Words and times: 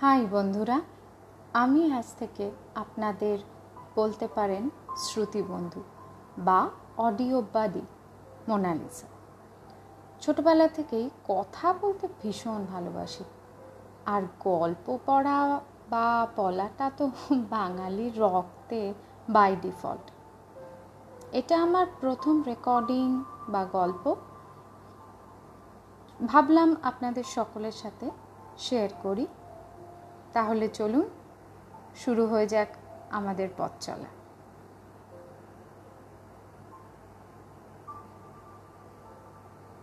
High 0.00 0.26
বন্ধুরা, 0.30 0.80
আমি 1.52 1.92
আজ 1.92 2.08
থেকে 2.18 2.50
আপনাদের 2.74 3.38
বলতে 3.94 4.28
পারেন 4.34 4.70
শ্রুতি 4.96 5.42
বন্ধু 5.42 5.82
বা 6.38 6.70
অডিও 6.96 7.42
বাদি 7.52 7.80
মোনালিসা। 8.48 9.06
ছোটবেলা 10.20 10.68
থেকেই 10.68 11.10
কথা 11.28 11.72
বলতে 11.72 12.08
ভীষণ 12.22 12.64
ভালোবাসি। 12.64 13.24
আর 14.06 14.22
গল্প 14.40 14.98
পড়া 15.06 15.60
বা 15.90 16.26
বলাটা 16.36 16.90
তো 16.96 17.10
বাঙালির 17.50 18.20
রক্তে 18.20 18.94
বাই 19.28 19.56
ডিফল্ট 19.62 20.06
এটা 21.32 21.62
আমার 21.62 21.86
প্রথম 22.00 22.42
রেকর্ডিং 22.46 23.24
বা 23.48 23.64
গল্প। 23.64 24.14
ভাবলাম 26.26 26.76
আপনাদের 26.82 27.24
সকলের 27.24 27.72
সাথে 27.72 28.10
শেয়ার 28.58 28.88
করি। 29.02 29.26
তাহলে 30.36 30.66
চলুন 30.68 31.06
শুরু 31.96 32.22
হয়ে 32.26 32.46
যাক 32.46 32.70
আমাদের 33.10 33.48
পথ 33.56 33.72
চলা। 33.80 34.10